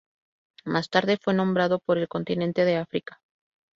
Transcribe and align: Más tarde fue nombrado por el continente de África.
Más 0.65 0.89
tarde 0.89 1.19
fue 1.21 1.35
nombrado 1.35 1.77
por 1.77 1.99
el 1.99 2.07
continente 2.07 2.65
de 2.65 2.77
África. 2.77 3.21